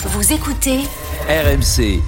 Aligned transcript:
Vous 0.00 0.32
écoutez 0.32 0.78
RMC. 1.28 2.00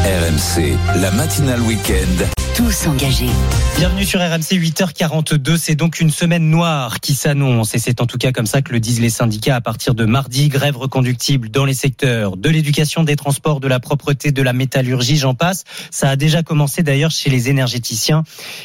RMC, 0.00 0.76
la 1.00 1.12
matinale 1.12 1.60
week-end. 1.60 2.26
Tous 2.56 2.88
engagés. 2.88 3.30
Bienvenue 3.76 4.04
sur 4.04 4.18
RMC 4.18 4.58
8h42. 4.58 5.58
C'est 5.58 5.76
donc 5.76 6.00
une 6.00 6.10
semaine 6.10 6.50
noire 6.50 6.98
qui 6.98 7.14
s'annonce 7.14 7.76
et 7.76 7.78
c'est 7.78 8.00
en 8.00 8.06
tout 8.06 8.18
cas 8.18 8.32
comme 8.32 8.46
ça 8.46 8.62
que 8.62 8.72
le 8.72 8.80
disent 8.80 9.00
les 9.00 9.10
syndicats 9.10 9.54
à 9.54 9.60
partir 9.60 9.94
de 9.94 10.06
mardi. 10.06 10.48
Grève 10.48 10.76
reconductible 10.76 11.50
dans 11.50 11.64
les 11.64 11.74
secteurs 11.74 12.36
de 12.36 12.50
l'éducation, 12.50 13.04
des 13.04 13.14
transports, 13.14 13.60
de 13.60 13.68
la 13.68 13.78
propreté, 13.78 14.32
de 14.32 14.42
la 14.42 14.52
métallurgie, 14.52 15.18
j'en 15.18 15.34
passe. 15.34 15.62
Ça 15.92 16.10
a 16.10 16.16
déjà 16.16 16.42
commencé 16.42 16.82
d'ailleurs 16.82 17.12
chez 17.12 17.30
les 17.30 17.48
énergéticiens 17.48 18.24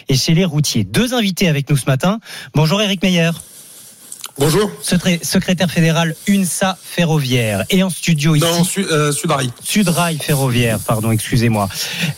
et 0.10 0.16
chez 0.16 0.34
les 0.34 0.46
routiers. 0.46 0.86
Deux 0.86 1.14
invités 1.14 1.48
avec 1.48 1.70
nous 1.70 1.78
ce 1.78 1.86
matin. 1.86 2.20
Bonjour 2.56 2.82
Eric 2.82 3.04
Meyer. 3.04 3.30
Bonjour. 4.38 4.72
Secrétaire 4.82 5.70
fédéral 5.70 6.16
UNSA 6.28 6.78
Ferroviaire. 6.82 7.64
Et 7.70 7.84
en 7.84 7.90
studio 7.90 8.36
ici. 8.36 8.46
Non, 8.46 8.64
Su 8.64 8.86
euh, 8.86 9.12
Sudrail. 9.12 9.52
Sudrail 9.62 10.18
Ferroviaire, 10.18 10.80
pardon, 10.80 11.12
excusez-moi. 11.12 11.70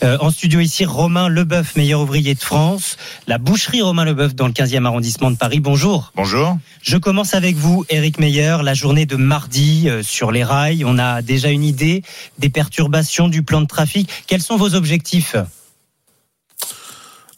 Euh, 0.03 0.17
en 0.21 0.29
studio 0.29 0.59
ici, 0.59 0.85
Romain 0.85 1.27
Leboeuf, 1.27 1.75
meilleur 1.75 2.01
ouvrier 2.01 2.35
de 2.35 2.39
France. 2.39 2.97
La 3.27 3.37
boucherie 3.37 3.81
Romain 3.81 4.05
Leboeuf 4.05 4.35
dans 4.35 4.47
le 4.47 4.53
15e 4.53 4.85
arrondissement 4.85 5.31
de 5.31 5.37
Paris. 5.37 5.59
Bonjour. 5.59 6.11
Bonjour. 6.15 6.57
Je 6.81 6.97
commence 6.97 7.33
avec 7.33 7.55
vous, 7.55 7.85
Eric 7.89 8.19
Meyer. 8.19 8.57
La 8.63 8.73
journée 8.73 9.05
de 9.05 9.15
mardi 9.15 9.89
euh, 9.89 10.03
sur 10.03 10.31
les 10.31 10.43
rails. 10.43 10.85
On 10.85 10.99
a 10.99 11.21
déjà 11.21 11.49
une 11.49 11.63
idée 11.63 12.03
des 12.37 12.49
perturbations 12.49 13.27
du 13.27 13.43
plan 13.43 13.61
de 13.61 13.67
trafic. 13.67 14.09
Quels 14.27 14.41
sont 14.41 14.57
vos 14.57 14.75
objectifs? 14.75 15.35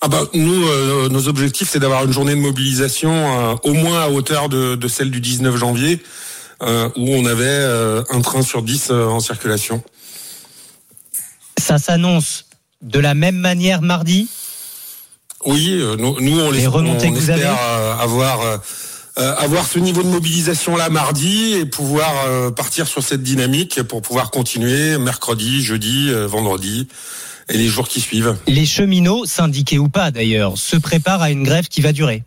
Ah 0.05 0.08
bah, 0.08 0.22
nous, 0.36 0.68
euh, 0.68 1.09
nos 1.09 1.27
objectifs, 1.27 1.68
c'est 1.72 1.80
d'avoir 1.80 2.05
une 2.05 2.12
journée 2.12 2.36
de 2.36 2.40
mobilisation 2.40 3.12
euh, 3.12 3.55
au 3.64 3.73
moins 3.73 4.02
à 4.02 4.09
hauteur 4.09 4.50
de, 4.50 4.76
de, 4.76 4.88
celle 4.88 5.09
du 5.09 5.20
19 5.20 5.58
janvier, 5.58 6.00
euh, 6.62 6.90
où 6.95 7.09
on 7.09 7.26
avait 7.26 7.44
euh, 7.45 8.04
un 8.12 8.22
train 8.22 8.44
sur 8.44 8.62
10 8.62 8.90
euh, 8.91 9.08
en 9.08 9.20
circulation. 9.20 9.81
Ça 11.58 11.80
s'annonce 11.80 12.45
de 12.84 13.00
la 13.00 13.16
même 13.16 13.38
manière 13.38 13.81
mardi? 13.81 14.30
Oui, 15.44 15.70
euh, 15.72 15.95
nous, 15.95 16.22
nous, 16.22 16.40
on, 16.40 16.52
les, 16.52 16.67
on, 16.67 16.72
vous 16.72 17.31
espère 17.31 17.34
avez 17.34 18.00
avoir, 18.00 18.62
avoir 19.17 19.66
ce 19.66 19.80
niveau 19.80 20.03
de 20.03 20.09
mobilisation 20.09 20.75
là 20.75 20.89
mardi 20.89 21.53
et 21.53 21.66
pouvoir 21.66 22.11
partir 22.53 22.88
sur 22.88 23.02
cette 23.02 23.23
dynamique 23.23 23.81
pour 23.83 24.02
pouvoir 24.02 24.30
continuer 24.30 24.97
mercredi, 24.97 25.63
jeudi, 25.63 26.11
vendredi 26.27 26.88
et 27.49 27.57
les 27.57 27.67
jours 27.67 27.88
qui 27.88 28.02
suivent. 28.02 28.35
Les 28.47 28.66
cheminots, 28.66 29.25
syndiqués 29.25 29.80
ou 29.80 29.89
pas 29.89 30.11
d'ailleurs, 30.11 30.57
se 30.57 30.75
préparent 30.75 31.22
à 31.22 31.31
une 31.31 31.44
grève 31.44 31.67
qui 31.67 31.81
va 31.81 31.91
durer. 31.94 32.23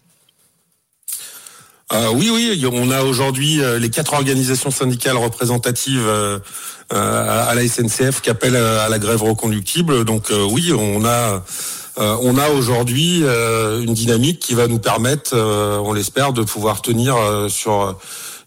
Euh, 1.92 2.10
oui, 2.12 2.30
oui, 2.30 2.66
on 2.70 2.90
a 2.90 3.02
aujourd'hui 3.02 3.62
euh, 3.62 3.78
les 3.78 3.88
quatre 3.88 4.12
organisations 4.12 4.70
syndicales 4.70 5.16
représentatives 5.16 6.06
euh, 6.06 7.48
à 7.48 7.54
la 7.54 7.66
SNCF 7.66 8.20
qui 8.20 8.30
appellent 8.30 8.56
à 8.56 8.88
la 8.88 8.98
grève 8.98 9.22
reconductible. 9.22 10.04
Donc 10.04 10.30
euh, 10.30 10.46
oui, 10.50 10.72
on 10.72 11.04
a 11.04 11.08
euh, 11.08 11.38
on 11.98 12.38
a 12.38 12.48
aujourd'hui 12.50 13.22
une 13.22 13.92
dynamique 13.92 14.38
qui 14.38 14.54
va 14.54 14.68
nous 14.68 14.78
permettre, 14.78 15.36
on 15.36 15.92
l'espère, 15.92 16.32
de 16.32 16.42
pouvoir 16.42 16.80
tenir 16.82 17.16
sur 17.48 17.96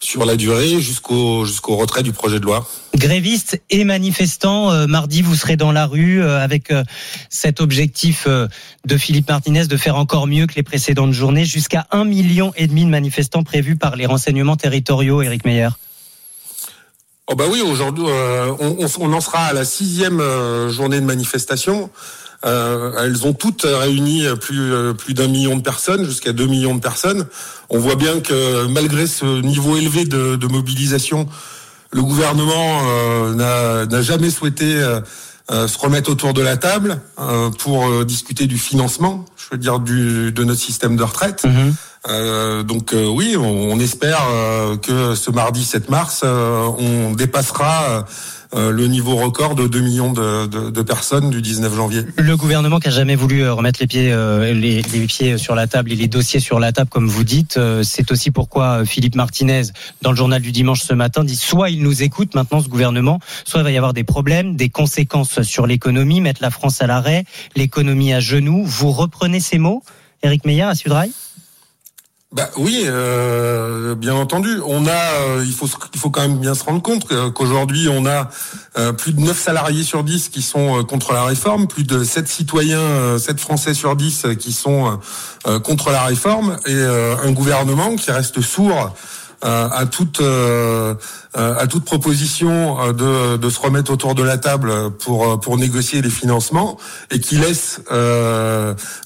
sur 0.01 0.25
la 0.25 0.35
durée 0.35 0.81
jusqu'au 0.81 1.45
jusqu'au 1.45 1.75
retrait 1.75 2.01
du 2.01 2.11
projet 2.11 2.39
de 2.39 2.45
loi. 2.45 2.67
Grévistes 2.95 3.61
et 3.69 3.83
manifestants, 3.83 4.71
euh, 4.71 4.87
mardi 4.87 5.21
vous 5.21 5.35
serez 5.35 5.55
dans 5.55 5.71
la 5.71 5.85
rue 5.85 6.21
euh, 6.21 6.43
avec 6.43 6.71
euh, 6.71 6.83
cet 7.29 7.61
objectif 7.61 8.27
de 8.27 8.97
Philippe 8.97 9.29
Martinez 9.29 9.67
de 9.67 9.77
faire 9.77 9.95
encore 9.95 10.27
mieux 10.27 10.47
que 10.47 10.55
les 10.55 10.63
précédentes 10.63 11.13
journées, 11.13 11.45
jusqu'à 11.45 11.87
un 11.91 12.03
million 12.03 12.51
et 12.57 12.67
demi 12.67 12.83
de 12.83 12.89
manifestants 12.89 13.43
prévus 13.43 13.75
par 13.75 13.95
les 13.95 14.07
renseignements 14.07 14.55
territoriaux. 14.57 15.21
Éric 15.21 15.45
Meyer. 15.45 15.69
Oh 17.27 17.35
bah 17.35 17.45
oui, 17.49 17.61
aujourd'hui 17.61 18.03
on, 18.07 18.87
on, 18.99 19.13
en 19.13 19.21
sera 19.21 19.45
à 19.45 19.53
la 19.53 19.63
sixième 19.63 20.21
journée 20.69 20.99
de 20.99 21.05
manifestation. 21.05 21.89
Euh, 22.45 22.93
elles 23.03 23.25
ont 23.25 23.33
toutes 23.33 23.63
réuni 23.63 24.25
plus, 24.39 24.71
plus 24.97 25.13
d'un 25.13 25.27
million 25.27 25.55
de 25.55 25.61
personnes, 25.61 26.05
jusqu'à 26.05 26.33
deux 26.33 26.47
millions 26.47 26.75
de 26.75 26.81
personnes. 26.81 27.27
On 27.69 27.79
voit 27.79 27.95
bien 27.95 28.19
que 28.19 28.67
malgré 28.67 29.07
ce 29.07 29.41
niveau 29.41 29.77
élevé 29.77 30.05
de, 30.05 30.35
de 30.35 30.47
mobilisation, 30.47 31.27
le 31.91 32.01
gouvernement 32.01 32.81
euh, 32.85 33.85
n'a 33.85 34.01
jamais 34.01 34.29
souhaité 34.29 34.75
euh, 35.51 35.67
se 35.67 35.77
remettre 35.77 36.09
autour 36.09 36.33
de 36.33 36.41
la 36.41 36.55
table 36.57 37.01
euh, 37.19 37.49
pour 37.49 38.05
discuter 38.05 38.47
du 38.47 38.57
financement, 38.57 39.25
je 39.35 39.45
veux 39.51 39.57
dire 39.57 39.79
du, 39.79 40.31
de 40.31 40.43
notre 40.43 40.61
système 40.61 40.95
de 40.95 41.03
retraite. 41.03 41.43
Mmh. 41.43 41.71
Euh, 42.09 42.63
donc 42.63 42.93
euh, 42.93 43.05
oui, 43.07 43.35
on, 43.37 43.71
on 43.71 43.79
espère 43.79 44.25
euh, 44.31 44.75
que 44.77 45.13
ce 45.13 45.29
mardi 45.29 45.63
7 45.63 45.89
mars, 45.89 46.23
on 46.23 47.11
dépassera 47.11 48.05
le 48.53 48.87
niveau 48.87 49.15
record 49.15 49.55
de 49.55 49.67
2 49.67 49.79
millions 49.79 50.13
de, 50.13 50.81
personnes 50.81 51.29
du 51.29 51.41
19 51.41 51.75
janvier. 51.75 52.01
Le 52.17 52.35
gouvernement 52.35 52.79
qui 52.79 52.87
a 52.87 52.91
jamais 52.91 53.15
voulu 53.15 53.47
remettre 53.49 53.79
les 53.79 53.87
pieds, 53.87 54.15
les, 54.53 54.81
pieds 55.07 55.37
sur 55.37 55.55
la 55.55 55.67
table 55.67 55.91
et 55.91 55.95
les 55.95 56.07
dossiers 56.07 56.39
sur 56.39 56.59
la 56.59 56.71
table, 56.71 56.89
comme 56.89 57.07
vous 57.07 57.23
dites, 57.23 57.59
c'est 57.83 58.11
aussi 58.11 58.31
pourquoi 58.31 58.85
Philippe 58.85 59.15
Martinez, 59.15 59.63
dans 60.01 60.11
le 60.11 60.17
journal 60.17 60.41
du 60.41 60.51
dimanche 60.51 60.81
ce 60.81 60.93
matin, 60.93 61.23
dit 61.23 61.35
soit 61.35 61.69
il 61.69 61.81
nous 61.81 62.03
écoute 62.03 62.35
maintenant 62.35 62.61
ce 62.61 62.67
gouvernement, 62.67 63.19
soit 63.45 63.61
il 63.61 63.63
va 63.63 63.71
y 63.71 63.77
avoir 63.77 63.93
des 63.93 64.03
problèmes, 64.03 64.55
des 64.55 64.69
conséquences 64.69 65.41
sur 65.41 65.67
l'économie, 65.67 66.21
mettre 66.21 66.41
la 66.41 66.51
France 66.51 66.81
à 66.81 66.87
l'arrêt, 66.87 67.25
l'économie 67.55 68.13
à 68.13 68.19
genoux. 68.19 68.63
Vous 68.65 68.91
reprenez 68.91 69.39
ces 69.39 69.57
mots, 69.57 69.83
Éric 70.23 70.45
Meyer 70.45 70.63
à 70.63 70.75
Sudrail 70.75 71.11
bah 72.33 72.49
oui, 72.55 72.83
euh, 72.85 73.93
bien 73.93 74.13
entendu. 74.13 74.61
On 74.65 74.85
a, 74.87 74.91
euh, 74.91 75.43
il 75.45 75.51
faut, 75.51 75.67
il 75.93 75.99
faut 75.99 76.09
quand 76.09 76.21
même 76.21 76.37
bien 76.37 76.53
se 76.53 76.63
rendre 76.63 76.81
compte 76.81 77.05
qu'aujourd'hui 77.33 77.89
on 77.89 78.05
a 78.05 78.29
euh, 78.77 78.93
plus 78.93 79.11
de 79.11 79.19
9 79.19 79.37
salariés 79.37 79.83
sur 79.83 80.05
10 80.05 80.29
qui 80.29 80.41
sont 80.41 80.85
contre 80.85 81.11
la 81.11 81.25
réforme, 81.25 81.67
plus 81.67 81.83
de 81.83 82.05
7 82.05 82.29
citoyens, 82.29 83.19
7 83.19 83.37
Français 83.37 83.73
sur 83.73 83.97
10 83.97 84.27
qui 84.39 84.53
sont 84.53 84.97
contre 85.63 85.89
la 85.89 86.03
réforme, 86.03 86.57
et 86.67 86.81
un 86.81 87.31
gouvernement 87.31 87.97
qui 87.97 88.11
reste 88.11 88.39
sourd 88.39 88.95
à 89.43 89.85
toute 89.85 90.21
euh, 90.21 90.95
à 91.33 91.65
toute 91.67 91.85
proposition 91.85 92.79
euh, 92.79 92.93
de, 92.93 93.37
de 93.37 93.49
se 93.49 93.59
remettre 93.59 93.91
autour 93.91 94.15
de 94.15 94.23
la 94.23 94.37
table 94.37 94.91
pour 94.91 95.39
pour 95.39 95.57
négocier 95.57 96.01
les 96.01 96.09
financements 96.09 96.77
et 97.09 97.19
qui 97.19 97.35
laisse 97.35 97.81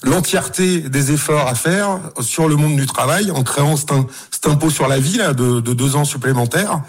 l'entièreté 0.02 0.80
des 0.80 1.12
efforts 1.12 1.46
à 1.46 1.54
faire 1.54 1.98
sur 2.20 2.48
le 2.48 2.56
monde 2.56 2.76
du 2.76 2.86
travail 2.86 3.30
en 3.30 3.42
créant 3.42 3.76
cet, 3.76 4.46
impôt 4.46 4.70
sur 4.70 4.88
la 4.88 4.98
vie 4.98 5.18
là, 5.18 5.32
de 5.32 5.60
deux 5.60 5.96
ans 5.96 6.04
supplémentaires. 6.04 6.82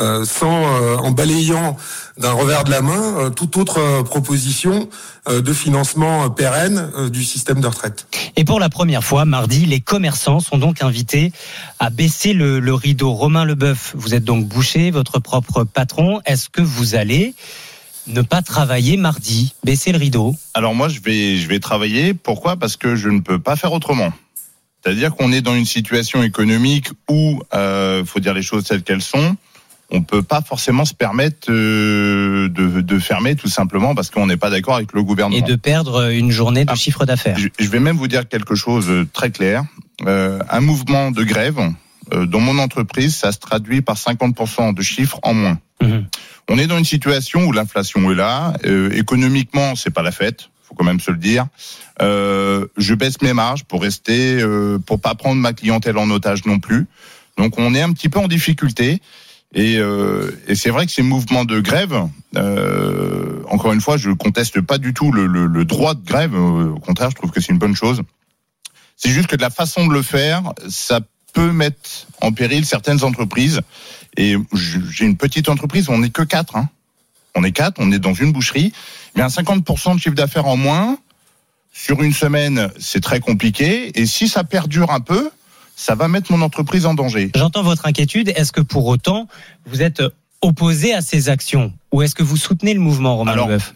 Euh, 0.00 0.24
sans 0.24 0.64
euh, 0.64 0.96
en 0.96 1.10
balayant 1.10 1.76
d'un 2.16 2.32
revers 2.32 2.64
de 2.64 2.70
la 2.70 2.80
main 2.80 3.18
euh, 3.18 3.30
toute 3.30 3.56
autre 3.56 4.02
proposition 4.02 4.88
de 5.28 5.52
financement 5.52 6.30
pérenne 6.30 6.90
du 7.10 7.22
système 7.22 7.60
de 7.60 7.66
retraite. 7.66 8.06
Et 8.36 8.44
pour 8.44 8.58
la 8.58 8.68
première 8.68 9.04
fois, 9.04 9.24
mardi, 9.24 9.66
les 9.66 9.80
commerçants 9.80 10.40
sont 10.40 10.58
donc 10.58 10.82
invités 10.82 11.32
à 11.78 11.90
baisser 11.90 12.32
le, 12.32 12.58
le 12.58 12.74
rideau. 12.74 13.12
Romain 13.12 13.44
Leboeuf, 13.44 13.92
vous 13.96 14.14
êtes 14.14 14.24
donc 14.24 14.46
boucher, 14.46 14.90
votre 14.90 15.20
propre 15.20 15.62
patron. 15.62 16.20
Est-ce 16.26 16.48
que 16.48 16.60
vous 16.60 16.96
allez 16.96 17.34
ne 18.08 18.22
pas 18.22 18.42
travailler 18.42 18.96
mardi, 18.96 19.54
baisser 19.62 19.92
le 19.92 19.98
rideau? 19.98 20.34
Alors 20.54 20.74
moi, 20.74 20.88
je 20.88 20.98
vais, 21.00 21.36
je 21.36 21.46
vais 21.46 21.60
travailler. 21.60 22.14
Pourquoi? 22.14 22.56
Parce 22.56 22.76
que 22.76 22.96
je 22.96 23.08
ne 23.08 23.20
peux 23.20 23.38
pas 23.38 23.54
faire 23.54 23.72
autrement. 23.72 24.12
C'est-à-dire 24.82 25.14
qu'on 25.14 25.32
est 25.32 25.42
dans 25.42 25.54
une 25.54 25.66
situation 25.66 26.22
économique 26.24 26.88
où, 27.08 27.40
euh, 27.54 28.04
faut 28.04 28.18
dire 28.18 28.34
les 28.34 28.42
choses 28.42 28.64
telles 28.64 28.82
qu'elles 28.82 29.02
sont, 29.02 29.36
on 29.92 30.02
peut 30.02 30.22
pas 30.22 30.40
forcément 30.40 30.84
se 30.84 30.94
permettre 30.94 31.50
euh, 31.50 32.48
de, 32.48 32.80
de, 32.80 32.98
fermer 32.98 33.36
tout 33.36 33.48
simplement 33.48 33.94
parce 33.94 34.10
qu'on 34.10 34.26
n'est 34.26 34.36
pas 34.36 34.50
d'accord 34.50 34.76
avec 34.76 34.92
le 34.92 35.02
gouvernement. 35.02 35.36
Et 35.36 35.48
de 35.48 35.56
perdre 35.56 36.10
une 36.10 36.30
journée 36.30 36.64
de 36.64 36.70
ah, 36.70 36.74
chiffre 36.74 37.04
d'affaires. 37.04 37.36
Je, 37.38 37.68
vais 37.68 37.78
même 37.78 37.96
vous 37.96 38.08
dire 38.08 38.28
quelque 38.28 38.54
chose 38.54 38.88
de 38.88 39.06
très 39.12 39.30
clair. 39.30 39.64
Euh, 40.06 40.38
un 40.50 40.60
mouvement 40.60 41.10
de 41.10 41.22
grève 41.22 41.60
euh, 42.12 42.26
dans 42.26 42.40
mon 42.40 42.58
entreprise, 42.58 43.14
ça 43.14 43.32
se 43.32 43.38
traduit 43.38 43.82
par 43.82 43.96
50% 43.96 44.74
de 44.74 44.82
chiffres 44.82 45.20
en 45.22 45.34
moins. 45.34 45.58
Mmh. 45.80 45.98
On 46.48 46.58
est 46.58 46.66
dans 46.66 46.78
une 46.78 46.84
situation 46.84 47.44
où 47.44 47.52
l'inflation 47.52 48.10
est 48.10 48.14
là. 48.14 48.54
Euh, 48.64 48.90
économiquement, 48.92 49.76
c'est 49.76 49.90
pas 49.90 50.02
la 50.02 50.12
fête 50.12 50.48
faut 50.72 50.74
quand 50.74 50.84
même 50.84 51.00
se 51.00 51.10
le 51.10 51.18
dire. 51.18 51.46
Euh, 52.00 52.66
je 52.76 52.94
baisse 52.94 53.20
mes 53.22 53.32
marges 53.32 53.64
pour 53.64 53.82
rester, 53.82 54.40
euh, 54.40 54.78
pour 54.78 55.00
pas 55.00 55.14
prendre 55.14 55.40
ma 55.40 55.52
clientèle 55.52 55.98
en 55.98 56.08
otage 56.10 56.44
non 56.46 56.58
plus. 56.58 56.86
Donc 57.36 57.58
on 57.58 57.74
est 57.74 57.82
un 57.82 57.92
petit 57.92 58.08
peu 58.08 58.18
en 58.18 58.28
difficulté. 58.28 59.00
Et, 59.54 59.76
euh, 59.78 60.30
et 60.48 60.54
c'est 60.54 60.70
vrai 60.70 60.86
que 60.86 60.92
ces 60.92 61.02
mouvements 61.02 61.44
de 61.44 61.60
grève, 61.60 62.08
euh, 62.36 63.42
encore 63.50 63.72
une 63.72 63.80
fois, 63.80 63.96
je 63.96 64.10
conteste 64.10 64.60
pas 64.62 64.78
du 64.78 64.94
tout 64.94 65.12
le, 65.12 65.26
le, 65.26 65.46
le 65.46 65.64
droit 65.64 65.94
de 65.94 66.04
grève. 66.04 66.34
Au 66.34 66.78
contraire, 66.78 67.10
je 67.10 67.16
trouve 67.16 67.30
que 67.30 67.40
c'est 67.40 67.52
une 67.52 67.58
bonne 67.58 67.76
chose. 67.76 68.02
C'est 68.96 69.10
juste 69.10 69.26
que 69.26 69.36
de 69.36 69.42
la 69.42 69.50
façon 69.50 69.86
de 69.86 69.92
le 69.92 70.02
faire, 70.02 70.52
ça 70.68 71.00
peut 71.32 71.52
mettre 71.52 72.06
en 72.20 72.32
péril 72.32 72.64
certaines 72.64 73.04
entreprises. 73.04 73.60
Et 74.16 74.36
j'ai 74.54 75.04
une 75.04 75.16
petite 75.16 75.48
entreprise, 75.48 75.88
on 75.88 75.98
n'est 75.98 76.10
que 76.10 76.22
quatre. 76.22 76.56
Hein. 76.56 76.68
On 77.34 77.44
est 77.44 77.52
quatre, 77.52 77.76
on 77.78 77.90
est 77.92 77.98
dans 77.98 78.14
une 78.14 78.32
boucherie. 78.32 78.72
Mais 79.16 79.22
un 79.22 79.28
50% 79.28 79.96
de 79.96 80.00
chiffre 80.00 80.14
d'affaires 80.14 80.46
en 80.46 80.56
moins, 80.56 80.98
sur 81.72 82.02
une 82.02 82.12
semaine, 82.12 82.70
c'est 82.78 83.02
très 83.02 83.20
compliqué. 83.20 83.98
Et 83.98 84.06
si 84.06 84.28
ça 84.28 84.44
perdure 84.44 84.90
un 84.90 85.00
peu, 85.00 85.30
ça 85.76 85.94
va 85.94 86.08
mettre 86.08 86.30
mon 86.32 86.42
entreprise 86.42 86.86
en 86.86 86.94
danger. 86.94 87.30
J'entends 87.34 87.62
votre 87.62 87.86
inquiétude. 87.86 88.32
Est-ce 88.36 88.52
que 88.52 88.60
pour 88.60 88.86
autant, 88.86 89.28
vous 89.66 89.82
êtes 89.82 90.02
opposé 90.40 90.94
à 90.94 91.00
ces 91.00 91.28
actions? 91.28 91.72
Ou 91.92 92.02
est-ce 92.02 92.14
que 92.14 92.22
vous 92.22 92.36
soutenez 92.36 92.74
le 92.74 92.80
mouvement, 92.80 93.16
Romain 93.16 93.32
Alors, 93.32 93.48
Leboeuf? 93.48 93.74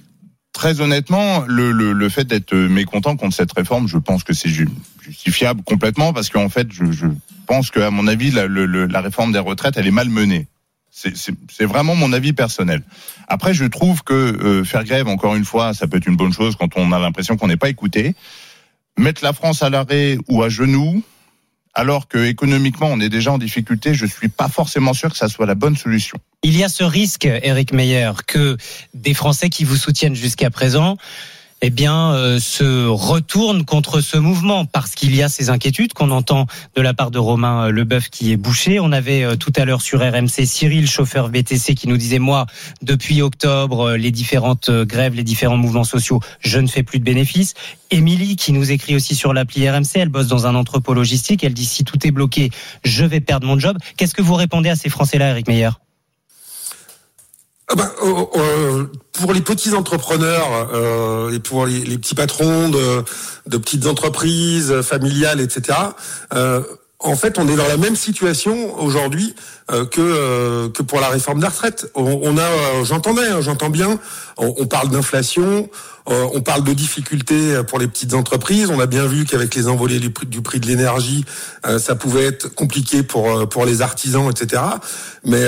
Très 0.53 0.81
honnêtement, 0.81 1.41
le, 1.47 1.71
le, 1.71 1.93
le 1.93 2.09
fait 2.09 2.25
d'être 2.25 2.55
mécontent 2.55 3.17
contre 3.17 3.37
cette 3.37 3.53
réforme, 3.53 3.89
je 3.89 3.99
pense 3.99 4.25
que 4.25 4.33
c'est 4.33 4.49
justifiable 4.49 5.63
complètement 5.63 6.15
parce 6.15 6.31
qu'en 6.31 6.49
fait, 6.49 6.73
je, 6.73 6.91
je 6.93 7.07
pense 7.47 7.71
qu'à 7.71 7.91
mon 7.91 8.07
avis, 8.07 8.31
la, 8.31 8.47
le, 8.47 8.65
la 8.87 9.01
réforme 9.03 9.33
des 9.33 9.39
retraites, 9.39 9.77
elle 9.77 9.87
est 9.87 9.91
mal 9.91 10.09
menée. 10.09 10.47
C'est 10.91 11.67
vraiment 11.67 11.95
mon 11.95 12.15
avis 12.15 12.33
personnel. 12.33 12.83
Après, 13.29 13.53
je 13.53 13.67
trouve 13.67 14.03
que 14.03 14.15
euh, 14.15 14.65
faire 14.65 14.83
grève, 14.85 15.09
encore 15.09 15.35
une 15.35 15.45
fois, 15.45 15.75
ça 15.75 15.87
peut 15.87 15.99
être 15.99 16.07
une 16.07 16.17
bonne 16.17 16.33
chose 16.33 16.57
quand 16.57 16.75
on 16.77 16.91
a 16.91 16.99
l'impression 16.99 17.37
qu'on 17.37 17.49
n'est 17.49 17.59
pas 17.59 17.69
écouté. 17.69 18.15
Mettre 18.97 19.23
la 19.23 19.35
France 19.35 19.63
à 19.63 19.69
l'arrêt 19.69 20.17
ou 20.29 20.43
à 20.43 20.49
genoux, 20.49 21.03
alors 21.77 22.09
que 22.09 22.17
économiquement 22.25 22.89
on 22.91 23.01
est 23.01 23.11
déjà 23.11 23.31
en 23.33 23.39
difficulté, 23.39 23.93
je 23.95 24.07
suis 24.07 24.29
pas 24.29 24.49
forcément 24.49 24.95
sûr 24.95 25.11
que 25.11 25.17
ça 25.17 25.29
soit 25.29 25.45
la 25.45 25.55
bonne 25.55 25.77
solution. 25.77 26.19
Il 26.43 26.57
y 26.57 26.65
a 26.65 26.71
ce 26.71 26.83
risque, 26.83 27.27
Eric 27.27 27.73
Meyer, 27.73 28.13
que 28.27 28.57
des 28.95 29.13
Français 29.13 29.51
qui 29.51 29.65
vous 29.65 29.77
soutiennent 29.77 30.17
jusqu'à 30.17 30.51
présent 30.51 30.97
eh 31.63 31.71
bien, 31.71 32.13
euh, 32.13 32.39
se 32.39 32.87
retourne 32.87 33.65
contre 33.65 34.01
ce 34.01 34.19
mouvement 34.19 34.67
parce 34.67 34.95
qu'il 34.95 35.15
y 35.15 35.23
a 35.23 35.29
ces 35.29 35.49
inquiétudes 35.49 35.95
qu'on 35.95 36.11
entend 36.11 36.47
de 36.75 36.83
la 36.83 36.93
part 36.93 37.11
de 37.11 37.19
Romain 37.19 37.67
euh, 37.67 37.71
Leboeuf 37.71 38.11
qui 38.11 38.31
est 38.31 38.37
bouché. 38.37 38.79
On 38.79 38.93
avait 38.93 39.23
euh, 39.23 39.37
tout 39.37 39.53
à 39.57 39.65
l'heure 39.65 39.81
sur 39.81 40.01
RMC 40.01 40.45
Cyril, 40.45 40.87
chauffeur 40.87 41.29
VTC, 41.29 41.75
qui 41.75 41.89
nous 41.89 41.97
disait 41.97 42.19
moi, 42.19 42.45
depuis 42.83 43.23
octobre, 43.23 43.93
les 43.93 44.11
différentes 44.11 44.71
grèves, 44.71 45.15
les 45.15 45.25
différents 45.25 45.57
mouvements 45.57 45.85
sociaux, 45.85 46.21
je 46.41 46.59
ne 46.59 46.67
fais 46.67 46.83
plus 46.83 46.99
de 46.99 47.05
bénéfices. 47.05 47.55
Émilie 47.91 48.37
qui 48.37 48.53
nous 48.53 48.71
écrit 48.71 48.95
aussi 48.95 49.15
sur 49.15 49.33
l'appli 49.33 49.69
RMC, 49.69 49.93
elle 49.95 50.09
bosse 50.11 50.27
dans 50.27 50.47
un 50.47 50.55
entrepôt 50.55 50.93
logistique. 50.93 51.43
Elle 51.43 51.55
dit 51.55 51.65
si 51.65 51.85
tout 51.85 52.07
est 52.07 52.11
bloqué, 52.11 52.51
je 52.85 53.05
vais 53.05 53.21
perdre 53.21 53.47
mon 53.47 53.59
job. 53.59 53.79
Qu'est-ce 53.97 54.15
que 54.15 54.23
vous 54.23 54.35
répondez 54.35 54.69
à 54.69 54.77
ces 54.77 54.91
Français-là, 54.91 55.31
Eric 55.31 55.49
Meyer? 55.49 55.71
Ah 57.69 57.75
ben, 57.75 57.91
euh, 58.05 58.25
euh, 58.37 58.85
pour 59.13 59.33
les 59.33 59.41
petits 59.41 59.75
entrepreneurs 59.75 60.71
euh, 60.73 61.33
et 61.33 61.41
pour 61.41 61.67
les, 61.67 61.81
les, 61.81 61.99
petits 61.99 62.15
patrons 62.15 62.69
de, 62.69 63.03
de 63.47 63.57
petites 63.57 63.87
entreprises 63.87 64.83
familiales, 64.83 65.41
etc. 65.41 65.77
Euh, 66.33 66.63
en 67.01 67.17
fait, 67.17 67.39
on 67.39 67.49
est 67.49 67.57
dans 67.57 67.67
la 67.67 67.77
même 67.77 67.97
situation 67.97 68.79
aujourd'hui 68.79 69.35
que 69.69 70.01
euh, 70.01 70.69
que 70.69 70.83
pour 70.83 71.01
la 71.01 71.09
réforme 71.09 71.41
des 71.41 71.47
retraites. 71.47 71.91
On, 71.95 72.21
on 72.23 72.39
a, 72.39 72.85
j'entendais, 72.85 73.27
hein, 73.29 73.41
j'entends 73.41 73.71
bien. 73.71 73.99
On, 74.37 74.55
on 74.59 74.67
parle 74.67 74.91
d'inflation, 74.91 75.69
on 76.07 76.41
parle 76.41 76.63
de 76.63 76.73
difficultés 76.73 77.63
pour 77.67 77.79
les 77.79 77.89
petites 77.89 78.15
entreprises. 78.15 78.71
On 78.71 78.79
a 78.79 78.87
bien 78.87 79.07
vu 79.07 79.25
qu'avec 79.25 79.55
les 79.55 79.67
envolées 79.67 79.99
du 79.99 80.11
prix, 80.11 80.27
du 80.27 80.41
prix 80.41 80.61
de 80.61 80.67
l'énergie, 80.67 81.25
ça 81.79 81.97
pouvait 81.97 82.27
être 82.27 82.55
compliqué 82.55 83.03
pour 83.03 83.49
pour 83.49 83.65
les 83.65 83.83
artisans, 83.83 84.31
etc. 84.31 84.63
Mais 85.25 85.43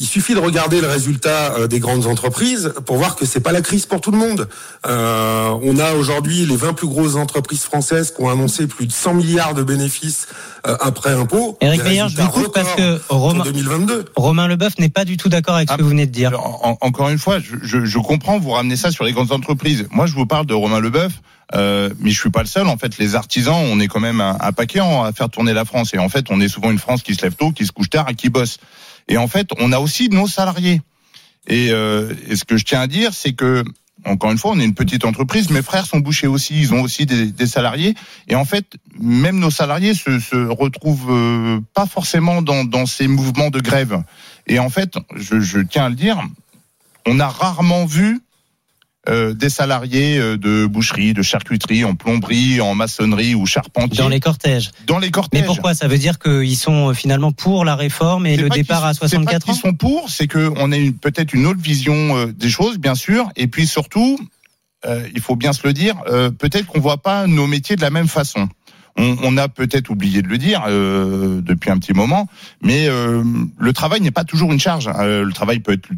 il 0.00 0.06
suffit 0.06 0.34
de 0.34 0.40
regarder 0.40 0.80
le 0.80 0.86
résultat 0.88 1.52
euh, 1.52 1.66
des 1.66 1.78
grandes 1.78 2.06
entreprises 2.06 2.72
pour 2.86 2.96
voir 2.96 3.16
que 3.16 3.26
c'est 3.26 3.40
pas 3.40 3.52
la 3.52 3.60
crise 3.60 3.84
pour 3.84 4.00
tout 4.00 4.10
le 4.10 4.16
monde. 4.16 4.48
Euh, 4.86 5.50
on 5.62 5.78
a 5.78 5.92
aujourd'hui 5.92 6.46
les 6.46 6.56
20 6.56 6.72
plus 6.72 6.86
grosses 6.86 7.16
entreprises 7.16 7.62
françaises 7.62 8.10
qui 8.10 8.22
ont 8.22 8.30
annoncé 8.30 8.66
plus 8.66 8.86
de 8.86 8.92
100 8.92 9.14
milliards 9.14 9.52
de 9.52 9.62
bénéfices 9.62 10.26
euh, 10.66 10.74
après 10.80 11.12
impôt. 11.12 11.58
Eric 11.60 11.84
Meyer, 11.84 12.06
je 12.08 12.16
vous 12.16 12.28
coupe 12.28 12.54
parce 12.54 12.74
que 12.74 12.98
Romain, 13.10 13.39
2022. 13.44 14.06
Romain 14.16 14.46
Leboeuf 14.46 14.78
n'est 14.78 14.88
pas 14.88 15.04
du 15.04 15.16
tout 15.16 15.28
d'accord 15.28 15.56
avec 15.56 15.70
ce 15.70 15.76
que 15.76 15.82
vous 15.82 15.88
venez 15.88 16.06
de 16.06 16.12
dire. 16.12 16.38
encore 16.80 17.08
une 17.08 17.18
fois, 17.18 17.38
je, 17.38 17.56
je, 17.62 17.84
je, 17.84 17.98
comprends, 17.98 18.38
vous 18.38 18.50
ramenez 18.50 18.76
ça 18.76 18.90
sur 18.90 19.04
les 19.04 19.12
grandes 19.12 19.32
entreprises. 19.32 19.86
Moi, 19.90 20.06
je 20.06 20.14
vous 20.14 20.26
parle 20.26 20.46
de 20.46 20.54
Romain 20.54 20.80
Leboeuf. 20.80 21.12
Euh, 21.54 21.90
mais 21.98 22.10
je 22.10 22.20
suis 22.20 22.30
pas 22.30 22.42
le 22.42 22.46
seul. 22.46 22.68
En 22.68 22.76
fait, 22.76 22.98
les 22.98 23.16
artisans, 23.16 23.56
on 23.56 23.80
est 23.80 23.88
quand 23.88 24.00
même 24.00 24.20
un, 24.20 24.36
un 24.40 24.52
paquet 24.52 24.80
à 24.80 25.10
faire 25.12 25.28
tourner 25.28 25.52
la 25.52 25.64
France. 25.64 25.92
Et 25.94 25.98
en 25.98 26.08
fait, 26.08 26.26
on 26.30 26.40
est 26.40 26.48
souvent 26.48 26.70
une 26.70 26.78
France 26.78 27.02
qui 27.02 27.14
se 27.14 27.22
lève 27.22 27.34
tôt, 27.34 27.50
qui 27.50 27.66
se 27.66 27.72
couche 27.72 27.90
tard 27.90 28.08
et 28.08 28.14
qui 28.14 28.28
bosse. 28.28 28.58
Et 29.08 29.16
en 29.16 29.26
fait, 29.26 29.48
on 29.58 29.72
a 29.72 29.78
aussi 29.78 30.08
nos 30.08 30.28
salariés. 30.28 30.80
Et, 31.48 31.70
euh, 31.70 32.12
et 32.28 32.36
ce 32.36 32.44
que 32.44 32.56
je 32.56 32.64
tiens 32.64 32.80
à 32.80 32.86
dire, 32.86 33.12
c'est 33.12 33.32
que 33.32 33.64
encore 34.04 34.30
une 34.30 34.38
fois, 34.38 34.52
on 34.52 34.60
est 34.60 34.64
une 34.64 34.74
petite 34.74 35.04
entreprise. 35.04 35.50
Mes 35.50 35.62
frères 35.62 35.86
sont 35.86 35.98
bouchés 35.98 36.26
aussi, 36.26 36.60
ils 36.60 36.72
ont 36.72 36.82
aussi 36.82 37.06
des, 37.06 37.46
salariés. 37.46 37.94
Et 38.28 38.34
en 38.34 38.44
fait, 38.44 38.76
même 38.98 39.38
nos 39.38 39.50
salariés 39.50 39.94
se, 39.94 40.18
se 40.18 40.36
retrouvent 40.36 41.10
euh, 41.10 41.60
pas 41.74 41.86
forcément 41.86 42.42
dans, 42.42 42.64
dans, 42.64 42.86
ces 42.86 43.08
mouvements 43.08 43.50
de 43.50 43.60
grève. 43.60 44.02
Et 44.46 44.58
en 44.58 44.70
fait, 44.70 44.94
je, 45.16 45.40
je 45.40 45.58
tiens 45.60 45.86
à 45.86 45.88
le 45.88 45.94
dire, 45.94 46.22
on 47.06 47.20
a 47.20 47.28
rarement 47.28 47.86
vu 47.86 48.20
euh, 49.08 49.32
des 49.32 49.48
salariés 49.48 50.18
euh, 50.18 50.36
de 50.36 50.66
boucherie, 50.66 51.14
de 51.14 51.22
charcuterie, 51.22 51.86
en 51.86 51.94
plomberie, 51.94 52.60
en 52.60 52.74
maçonnerie 52.74 53.34
ou 53.34 53.46
charpentier. 53.46 53.96
Dans 53.96 54.10
les 54.10 54.20
cortèges. 54.20 54.72
Dans 54.86 54.98
les 54.98 55.10
cortèges. 55.10 55.40
Mais 55.40 55.46
pourquoi? 55.46 55.72
Ça 55.72 55.88
veut 55.88 55.96
dire 55.96 56.18
qu'ils 56.18 56.56
sont 56.56 56.90
euh, 56.90 56.92
finalement 56.92 57.32
pour 57.32 57.64
la 57.64 57.76
réforme 57.76 58.26
et 58.26 58.36
le 58.36 58.50
départ 58.50 58.84
à 58.84 58.92
64 58.92 59.48
ans? 59.48 59.52
Ils 59.54 59.58
sont 59.58 59.72
pour, 59.72 60.10
c'est 60.10 60.28
qu'on 60.28 60.70
a 60.70 60.76
peut-être 61.00 61.32
une 61.32 61.46
autre 61.46 61.62
vision 61.62 62.26
des 62.26 62.50
choses, 62.50 62.76
bien 62.76 62.94
sûr, 62.94 63.30
et 63.36 63.46
puis 63.46 63.66
surtout, 63.66 64.18
euh, 64.84 65.08
il 65.14 65.22
faut 65.22 65.36
bien 65.36 65.54
se 65.54 65.66
le 65.66 65.72
dire, 65.72 65.94
euh, 66.06 66.30
peut-être 66.30 66.66
qu'on 66.66 66.80
voit 66.80 66.98
pas 66.98 67.26
nos 67.26 67.46
métiers 67.46 67.76
de 67.76 67.82
la 67.82 67.90
même 67.90 68.08
façon. 68.08 68.50
On, 68.98 69.16
on 69.22 69.38
a 69.38 69.48
peut-être 69.48 69.88
oublié 69.88 70.20
de 70.20 70.28
le 70.28 70.36
dire 70.36 70.66
depuis 70.66 71.70
un 71.70 71.78
petit 71.78 71.94
moment, 71.94 72.28
mais 72.60 72.86
le 72.86 73.72
travail 73.72 74.02
n'est 74.02 74.10
pas 74.10 74.24
toujours 74.24 74.52
une 74.52 74.60
charge. 74.60 74.88
le 74.88 75.30
travail 75.32 75.60
peut 75.60 75.72
être 75.72 75.88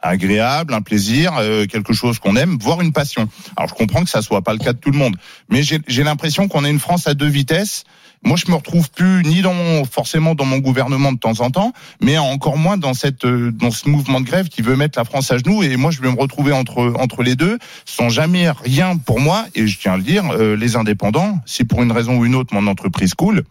agréable, 0.00 0.74
un 0.74 0.82
plaisir, 0.82 1.34
euh, 1.38 1.66
quelque 1.66 1.92
chose 1.92 2.18
qu'on 2.18 2.36
aime, 2.36 2.56
voire 2.60 2.80
une 2.80 2.92
passion. 2.92 3.28
Alors 3.56 3.68
je 3.68 3.74
comprends 3.74 4.04
que 4.04 4.10
ça 4.10 4.22
soit 4.22 4.42
pas 4.42 4.52
le 4.52 4.58
cas 4.58 4.72
de 4.72 4.78
tout 4.78 4.90
le 4.90 4.98
monde, 4.98 5.16
mais 5.48 5.62
j'ai 5.62 6.04
l'impression 6.04 6.48
qu'on 6.48 6.64
a 6.64 6.68
une 6.68 6.78
France 6.78 7.06
à 7.06 7.14
deux 7.14 7.28
vitesses. 7.28 7.84
Moi, 8.22 8.36
je 8.36 8.50
me 8.50 8.56
retrouve 8.56 8.90
plus 8.90 9.22
ni 9.24 9.40
dans 9.40 9.54
mon, 9.54 9.84
forcément 9.86 10.34
dans 10.34 10.44
mon 10.44 10.58
gouvernement 10.58 11.10
de 11.10 11.18
temps 11.18 11.40
en 11.40 11.50
temps, 11.50 11.72
mais 12.02 12.18
encore 12.18 12.58
moins 12.58 12.76
dans 12.76 12.92
cette 12.92 13.24
euh, 13.24 13.50
dans 13.50 13.70
ce 13.70 13.88
mouvement 13.88 14.20
de 14.20 14.26
grève 14.26 14.48
qui 14.48 14.60
veut 14.60 14.76
mettre 14.76 14.98
la 14.98 15.06
France 15.06 15.30
à 15.30 15.38
genoux. 15.38 15.62
Et 15.62 15.76
moi, 15.76 15.90
je 15.90 16.02
vais 16.02 16.10
me 16.10 16.20
retrouver 16.20 16.52
entre 16.52 16.92
entre 16.98 17.22
les 17.22 17.34
deux, 17.34 17.58
sans 17.86 18.10
jamais 18.10 18.50
rien 18.50 18.98
pour 18.98 19.20
moi. 19.20 19.46
Et 19.54 19.66
je 19.66 19.78
tiens 19.78 19.94
à 19.94 19.96
le 19.96 20.02
dire, 20.02 20.30
euh, 20.32 20.54
les 20.54 20.76
indépendants, 20.76 21.38
si 21.46 21.64
pour 21.64 21.82
une 21.82 21.92
raison 21.92 22.18
ou 22.18 22.26
une 22.26 22.34
autre 22.34 22.54
mon 22.54 22.66
entreprise 22.66 23.14
coule, 23.14 23.44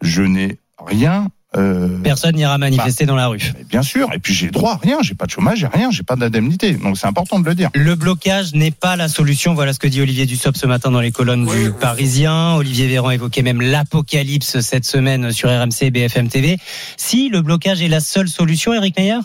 je 0.00 0.22
n'ai 0.22 0.58
rien 0.78 1.28
euh, 1.56 1.88
Personne 2.02 2.36
n'ira 2.36 2.58
manifester 2.58 3.04
bah, 3.04 3.10
dans 3.10 3.16
la 3.16 3.28
rue. 3.28 3.52
Bien 3.68 3.82
sûr. 3.82 4.08
Et 4.14 4.18
puis 4.18 4.34
j'ai 4.34 4.50
droit 4.50 4.72
à 4.72 4.76
rien. 4.76 4.98
J'ai 5.02 5.14
pas 5.14 5.26
de 5.26 5.30
chômage, 5.30 5.58
j'ai 5.58 5.66
rien, 5.66 5.90
j'ai 5.90 6.02
pas 6.02 6.16
d'indemnité. 6.16 6.72
Donc 6.72 6.98
c'est 6.98 7.06
important 7.06 7.40
de 7.40 7.46
le 7.46 7.54
dire. 7.54 7.70
Le 7.74 7.94
blocage 7.94 8.54
n'est 8.54 8.70
pas 8.70 8.96
la 8.96 9.08
solution. 9.08 9.54
Voilà 9.54 9.72
ce 9.72 9.78
que 9.78 9.88
dit 9.88 10.00
Olivier 10.00 10.26
Dussopt 10.26 10.56
ce 10.56 10.66
matin 10.66 10.90
dans 10.90 11.00
les 11.00 11.12
colonnes 11.12 11.46
du 11.46 11.72
Parisien. 11.72 12.54
Olivier 12.54 12.86
Véran 12.88 13.10
évoquait 13.10 13.42
même 13.42 13.60
l'apocalypse 13.60 14.60
cette 14.60 14.84
semaine 14.84 15.32
sur 15.32 15.48
RMC 15.48 15.82
et 15.82 15.90
BFM 15.90 16.28
TV. 16.28 16.58
Si 16.96 17.28
le 17.28 17.42
blocage 17.42 17.82
est 17.82 17.88
la 17.88 18.00
seule 18.00 18.28
solution, 18.28 18.72
Eric 18.72 18.98
Meyer 18.98 19.20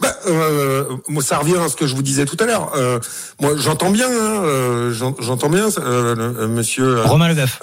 bah, 0.00 0.14
euh, 0.26 0.84
moi, 1.08 1.22
ça 1.22 1.38
revient 1.38 1.56
à 1.56 1.68
ce 1.68 1.76
que 1.76 1.86
je 1.86 1.94
vous 1.94 2.02
disais 2.02 2.24
tout 2.24 2.36
à 2.40 2.46
l'heure. 2.46 2.72
Euh, 2.76 2.98
moi, 3.40 3.52
j'entends 3.56 3.90
bien, 3.90 4.08
hein, 4.08 4.42
euh, 4.44 4.92
j'entends 4.92 5.48
bien, 5.48 5.68
euh, 5.78 6.48
Monsieur 6.48 7.02
Romain 7.02 7.28
Leboeuf 7.28 7.60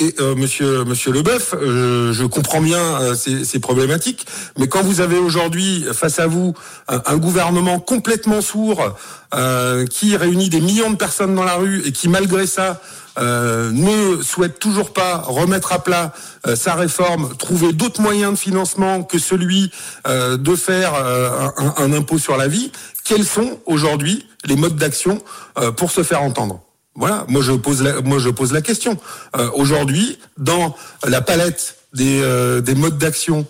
et, 0.00 0.04
et 0.08 0.34
Monsieur 0.34 0.84
Monsieur 0.84 1.12
Leboeuf. 1.12 1.54
je 1.60 2.24
comprends 2.24 2.60
bien 2.60 3.14
ces, 3.14 3.44
ces, 3.44 3.58
problématiques, 3.58 4.26
mais 4.58 4.68
quand 4.68 4.82
vous 4.82 5.00
avez 5.00 5.18
aujourd'hui 5.18 5.84
face 5.92 6.18
à 6.18 6.26
vous 6.26 6.54
un, 6.88 7.02
un 7.04 7.16
gouvernement 7.16 7.78
complètement 7.78 8.40
sourd 8.40 8.96
qui 9.90 10.16
réunit 10.16 10.48
des 10.48 10.60
millions 10.60 10.90
de 10.90 10.96
personnes 10.96 11.34
dans 11.34 11.44
la 11.44 11.54
rue 11.54 11.82
et 11.86 11.92
qui, 11.92 12.08
malgré 12.08 12.46
ça, 12.46 12.80
euh, 13.18 13.70
ne 13.72 14.22
souhaite 14.22 14.58
toujours 14.58 14.92
pas 14.92 15.18
remettre 15.18 15.72
à 15.72 15.82
plat 15.82 16.14
euh, 16.46 16.56
sa 16.56 16.74
réforme, 16.74 17.36
trouver 17.36 17.74
d'autres 17.74 18.00
moyens 18.00 18.32
de 18.32 18.38
financement 18.38 19.02
que 19.02 19.18
celui 19.18 19.70
euh, 20.06 20.38
de 20.38 20.56
faire 20.56 20.94
un, 20.96 21.92
impôt 21.92 22.18
sur 22.18 22.36
la 22.36 22.48
vie, 22.48 22.72
quels 23.04 23.26
sont 23.26 23.58
aujourd'hui 23.66 24.26
les 24.44 24.56
modes 24.56 24.76
d'action 24.76 25.22
pour 25.76 25.90
se 25.90 26.02
faire 26.02 26.22
entendre? 26.22 26.62
Voilà, 26.94 27.24
moi 27.28 27.42
je 27.42 27.52
pose 27.52 27.82
la, 27.82 28.00
moi 28.00 28.18
je 28.18 28.28
pose 28.28 28.52
la 28.52 28.62
question. 28.62 28.98
aujourd'hui, 29.54 30.18
dans 30.38 30.74
la 31.06 31.20
palette 31.20 31.76
des, 31.92 32.22
des 32.62 32.74
modes 32.74 32.98
d'action 32.98 33.46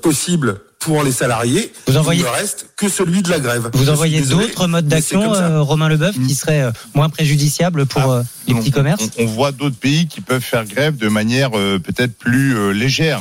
possibles 0.00 0.60
pour 0.80 1.04
les 1.04 1.12
salariés. 1.12 1.70
Vous 1.86 1.96
envoyez... 1.98 2.22
Il 2.22 2.24
ne 2.24 2.30
reste 2.30 2.70
que 2.76 2.88
celui 2.88 3.22
de 3.22 3.30
la 3.30 3.38
grève. 3.38 3.70
Vous 3.74 3.90
envoyez 3.90 4.22
d'autres 4.22 4.66
modes 4.66 4.88
d'action, 4.88 5.34
euh, 5.34 5.60
Romain 5.60 5.88
Leboeuf, 5.88 6.16
qui 6.26 6.34
seraient 6.34 6.62
euh, 6.62 6.72
moins 6.94 7.10
préjudiciables 7.10 7.86
pour 7.86 8.00
ah, 8.02 8.10
euh, 8.10 8.22
les 8.48 8.54
petits 8.54 8.70
commerces 8.70 9.10
on, 9.18 9.26
voit 9.26 9.52
d'autres 9.52 9.76
pays 9.76 10.06
qui 10.06 10.22
peuvent 10.22 10.42
faire 10.42 10.64
grève 10.64 10.96
de 10.96 11.08
manière 11.08 11.50
peut-être 11.50 12.16
plus 12.16 12.72
légère. 12.72 13.20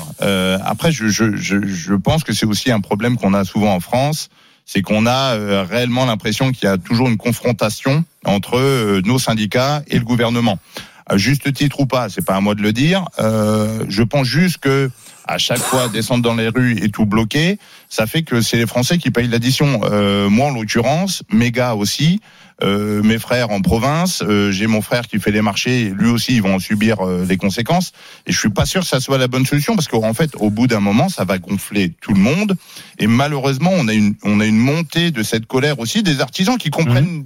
après, 0.64 0.92
je, 0.92 1.08
je, 1.08 1.36
je, 1.36 1.68
je 1.68 1.94
pense 1.94 2.24
que 2.24 2.34
c'est 2.34 2.46
aussi 2.46 2.72
un 2.72 2.80
problème 2.80 3.18
qu'on 3.18 3.34
a 3.34 3.44
souvent 3.44 3.76
en 3.76 3.80
France 3.80 4.30
c'est 4.66 4.84
qu'on 4.84 5.08
a 5.08 5.64
réellement 5.64 6.06
l'impression 6.06 6.52
qu'il 6.52 6.66
y 6.66 6.72
a 6.72 6.78
toujours 6.78 7.08
une 7.10 7.18
confrontation 7.18 8.04
entre 8.24 9.02
nos 9.04 9.18
syndicats 9.18 9.82
et 9.88 9.98
le 9.98 10.06
gouvernement. 10.06 10.60
À 11.08 11.18
juste 11.18 11.52
titre 11.54 11.80
ou 11.80 11.88
pas, 11.88 12.08
c'est 12.10 12.24
pas 12.24 12.36
à 12.36 12.40
moi 12.40 12.54
de 12.54 12.62
le 12.62 12.72
dire. 12.72 13.06
je 13.18 14.04
pense 14.04 14.28
juste 14.28 14.60
que 14.60 14.92
à 15.30 15.38
chaque 15.38 15.60
fois 15.60 15.90
descendre 15.90 16.24
dans 16.24 16.34
les 16.34 16.48
rues 16.48 16.80
et 16.82 16.90
tout 16.90 17.06
bloquer, 17.06 17.60
ça 17.88 18.08
fait 18.08 18.24
que 18.24 18.42
c'est 18.42 18.58
les 18.58 18.66
Français 18.66 18.98
qui 18.98 19.12
payent 19.12 19.28
l'addition. 19.28 19.82
Euh, 19.84 20.28
moi, 20.28 20.48
en 20.48 20.52
l'occurrence, 20.52 21.22
mes 21.32 21.52
gars 21.52 21.76
aussi, 21.76 22.20
euh, 22.64 23.04
mes 23.04 23.20
frères 23.20 23.52
en 23.52 23.62
province, 23.62 24.24
euh, 24.28 24.52
j'ai 24.52 24.66
mon 24.66 24.82
frère 24.82 25.08
qui 25.08 25.20
fait 25.20 25.32
les 25.32 25.44
marchés, 25.44 25.94
lui 25.96 26.10
aussi, 26.10 26.36
ils 26.36 26.42
vont 26.42 26.56
en 26.56 26.60
subir 26.60 27.02
euh, 27.02 27.26
les 27.30 27.38
conséquences. 27.38 27.94
Et 28.26 28.32
je 28.32 28.40
suis 28.40 28.50
pas 28.50 28.66
sûr 28.66 28.82
que 28.82 28.88
ça 28.88 29.00
soit 29.00 29.20
la 29.20 29.28
bonne 29.28 29.46
solution 29.46 29.76
parce 29.76 29.88
qu'en 29.88 30.16
fait, 30.16 30.32
au 30.40 30.50
bout 30.50 30.66
d'un 30.66 30.80
moment, 30.80 31.10
ça 31.10 31.26
va 31.26 31.38
gonfler 31.38 31.94
tout 32.02 32.14
le 32.14 32.20
monde. 32.20 32.56
Et 32.98 33.06
malheureusement, 33.06 33.72
on 33.74 33.88
a 33.88 33.94
une, 33.94 34.16
on 34.24 34.40
a 34.40 34.46
une 34.48 34.58
montée 34.58 35.12
de 35.12 35.22
cette 35.22 35.46
colère 35.46 35.80
aussi 35.80 36.02
des 36.02 36.22
artisans 36.22 36.58
qui 36.58 36.72
comprennent. 36.72 37.24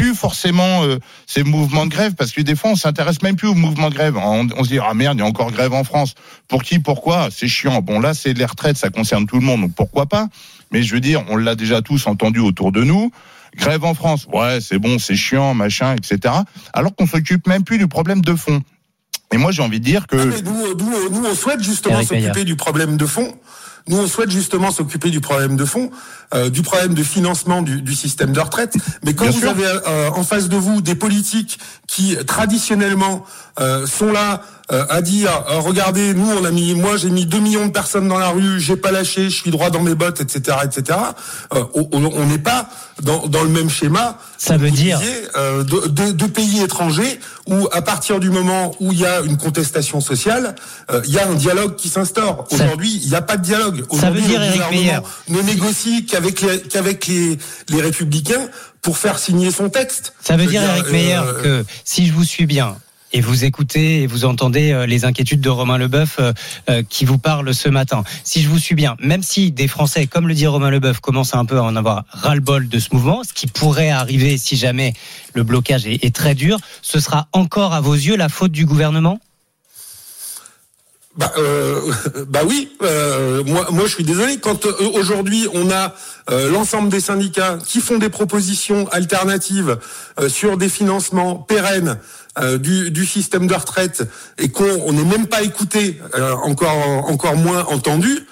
Plus 0.00 0.14
forcément 0.14 0.82
euh, 0.84 0.98
ces 1.26 1.42
mouvements 1.42 1.84
de 1.84 1.90
grève 1.90 2.14
parce 2.14 2.32
que 2.32 2.40
des 2.40 2.56
fois 2.56 2.70
on 2.70 2.74
s'intéresse 2.74 3.20
même 3.20 3.36
plus 3.36 3.48
aux 3.48 3.54
mouvements 3.54 3.90
de 3.90 3.94
grève. 3.94 4.16
On, 4.16 4.48
on, 4.56 4.64
se 4.64 4.70
dit 4.70 4.78
ah 4.78 4.94
merde 4.94 5.18
il 5.18 5.20
y 5.20 5.22
a 5.22 5.26
encore 5.26 5.52
grève 5.52 5.74
en 5.74 5.84
France. 5.84 6.14
Pour 6.48 6.62
qui 6.62 6.78
Pourquoi? 6.78 7.28
C'est 7.30 7.48
chiant. 7.48 7.82
Bon 7.82 8.00
là 8.00 8.14
c'est 8.14 8.32
les 8.32 8.46
retraites, 8.46 8.78
ça 8.78 8.88
concerne 8.88 9.26
tout 9.26 9.36
le 9.36 9.44
monde 9.44 9.60
donc 9.60 9.74
pourquoi 9.74 10.06
pas? 10.06 10.28
Mais 10.72 10.82
je 10.82 10.94
veux 10.94 11.00
dire 11.00 11.22
on 11.28 11.36
l'a 11.36 11.54
déjà 11.54 11.82
tous 11.82 12.06
entendu 12.06 12.40
autour 12.40 12.72
de 12.72 12.82
nous. 12.82 13.12
Grève 13.56 13.84
en 13.84 13.92
France, 13.92 14.26
ouais 14.32 14.62
c'est 14.62 14.78
bon 14.78 14.98
c'est 14.98 15.16
chiant 15.16 15.52
machin 15.52 15.94
etc. 15.94 16.34
Alors 16.72 16.94
qu'on 16.96 17.06
s'occupe 17.06 17.46
même 17.46 17.64
plus 17.64 17.76
du 17.76 17.86
problème 17.86 18.22
de 18.22 18.34
fond. 18.34 18.62
Et 19.34 19.36
moi 19.36 19.52
j'ai 19.52 19.60
envie 19.60 19.80
de 19.80 19.84
dire 19.84 20.06
que 20.06 20.16
ah, 20.16 20.40
nous, 20.42 20.76
nous, 20.78 21.10
nous, 21.10 21.26
on 21.26 21.34
souhaite 21.34 21.62
justement 21.62 22.02
s'occuper 22.02 22.44
du 22.44 22.56
problème 22.56 22.96
de 22.96 23.04
fond? 23.04 23.34
Nous, 23.88 23.98
on 23.98 24.06
souhaite 24.06 24.30
justement 24.30 24.70
s'occuper 24.70 25.10
du 25.10 25.20
problème 25.20 25.56
de 25.56 25.64
fond, 25.64 25.90
euh, 26.34 26.50
du 26.50 26.62
problème 26.62 26.94
de 26.94 27.02
financement 27.02 27.62
du, 27.62 27.82
du, 27.82 27.94
système 27.94 28.32
de 28.32 28.40
retraite. 28.40 28.74
Mais 29.04 29.14
quand 29.14 29.24
Bien 29.24 29.32
vous 29.32 29.40
sûr. 29.40 29.50
avez 29.50 29.64
euh, 29.64 30.10
en 30.10 30.22
face 30.22 30.48
de 30.48 30.56
vous 30.56 30.80
des 30.80 30.94
politiques 30.94 31.58
qui 31.86 32.16
traditionnellement 32.26 33.24
euh, 33.58 33.86
sont 33.86 34.12
là 34.12 34.42
euh, 34.72 34.84
à 34.88 35.02
dire 35.02 35.30
euh, 35.48 35.58
regardez 35.58 36.14
nous 36.14 36.30
on 36.30 36.44
a 36.44 36.50
mis 36.50 36.74
moi 36.74 36.96
j'ai 36.96 37.10
mis 37.10 37.26
2 37.26 37.40
millions 37.40 37.66
de 37.66 37.72
personnes 37.72 38.06
dans 38.06 38.18
la 38.18 38.28
rue 38.28 38.60
j'ai 38.60 38.76
pas 38.76 38.92
lâché 38.92 39.24
je 39.24 39.34
suis 39.34 39.50
droit 39.50 39.68
dans 39.70 39.80
mes 39.80 39.96
bottes 39.96 40.20
etc 40.20 40.58
etc 40.64 40.98
euh, 41.54 41.64
on 41.74 42.26
n'est 42.26 42.38
pas 42.38 42.68
dans, 43.02 43.26
dans, 43.26 43.42
le 43.42 43.48
même 43.48 43.68
schéma 43.68 44.18
ça 44.38 44.56
veut 44.56 44.70
dire 44.70 44.98
disiez, 44.98 45.22
de, 45.36 45.88
de, 45.88 46.12
de, 46.12 46.26
pays 46.26 46.62
étrangers 46.62 47.18
où 47.48 47.66
à 47.72 47.82
partir 47.82 48.20
du 48.20 48.30
moment 48.30 48.72
où 48.78 48.92
il 48.92 49.00
y 49.00 49.06
a 49.06 49.20
une 49.20 49.38
contestation 49.38 50.00
sociale 50.00 50.54
il 51.04 51.10
y 51.10 51.18
a 51.18 51.26
un 51.26 51.34
dialogue 51.34 51.76
qui 51.76 51.88
s'instaure. 51.88 52.46
Aujourd'hui 52.50 53.00
il 53.02 53.08
n'y 53.08 53.16
a 53.16 53.22
pas 53.22 53.36
de 53.36 53.42
dialogue. 53.42 53.84
Ça 53.98 54.10
veut 54.10 54.20
dire 54.20 54.40
le 54.40 54.52
gouvernement 54.52 55.02
ne 55.28 55.40
négocie 55.42 56.06
qu'avec 56.06 56.42
les, 56.42 56.60
qu'avec 56.60 57.06
les, 57.06 57.38
les 57.70 57.80
républicains 57.80 58.48
pour 58.82 58.98
faire 58.98 59.18
signer 59.18 59.50
son 59.50 59.68
texte. 59.68 60.14
Ça 60.22 60.36
veut 60.36 60.46
dire, 60.46 60.60
dire 60.60 60.70
Eric 60.70 60.90
Meyer 60.90 61.20
que 61.42 61.64
si 61.84 62.06
je 62.06 62.12
vous 62.12 62.24
suis 62.24 62.46
bien 62.46 62.76
et 63.12 63.20
vous 63.20 63.44
écoutez 63.44 64.02
et 64.02 64.06
vous 64.06 64.24
entendez 64.24 64.72
euh, 64.72 64.86
les 64.86 65.04
inquiétudes 65.04 65.40
de 65.40 65.48
Romain 65.48 65.78
Leboeuf 65.78 66.16
euh, 66.18 66.32
euh, 66.68 66.82
qui 66.88 67.04
vous 67.04 67.18
parle 67.18 67.52
ce 67.54 67.68
matin. 67.68 68.04
Si 68.24 68.42
je 68.42 68.48
vous 68.48 68.58
suis 68.58 68.74
bien, 68.74 68.96
même 69.00 69.22
si 69.22 69.50
des 69.52 69.68
Français, 69.68 70.06
comme 70.06 70.28
le 70.28 70.34
dit 70.34 70.46
Romain 70.46 70.70
Leboeuf, 70.70 71.00
commencent 71.00 71.34
un 71.34 71.44
peu 71.44 71.58
à 71.58 71.62
en 71.62 71.76
avoir 71.76 72.04
ras-le-bol 72.10 72.68
de 72.68 72.78
ce 72.78 72.88
mouvement, 72.92 73.22
ce 73.24 73.32
qui 73.32 73.46
pourrait 73.46 73.90
arriver 73.90 74.38
si 74.38 74.56
jamais 74.56 74.94
le 75.34 75.42
blocage 75.42 75.86
est, 75.86 76.14
très 76.14 76.34
dur, 76.34 76.58
ce 76.82 76.98
sera 76.98 77.28
encore 77.32 77.72
à 77.72 77.80
vos 77.80 77.94
yeux 77.94 78.16
la 78.16 78.28
faute 78.28 78.52
du 78.52 78.66
gouvernement? 78.66 79.20
Bah, 81.16 81.32
bah 82.28 82.40
oui, 82.46 82.70
moi, 83.46 83.84
je 83.84 83.94
suis 83.94 84.04
désolé. 84.04 84.38
Quand 84.38 84.66
aujourd'hui 84.94 85.46
on 85.52 85.70
a 85.70 85.94
l'ensemble 86.28 86.88
des 86.88 87.00
syndicats 87.00 87.58
qui 87.64 87.80
font 87.80 87.98
des 87.98 88.08
propositions 88.08 88.88
alternatives 88.88 89.78
sur 90.28 90.56
des 90.56 90.68
financements 90.68 91.36
pérennes 91.36 91.98
du, 92.58 92.90
du, 92.90 93.06
système 93.06 93.46
de 93.46 93.54
retraite 93.54 94.08
et 94.38 94.48
qu'on 94.48 94.92
n'est 94.92 95.04
même 95.04 95.26
pas 95.26 95.42
écouté, 95.42 96.00
encore 96.42 96.76
encore 97.08 97.36
moins 97.36 97.64
entendu. 97.64 98.26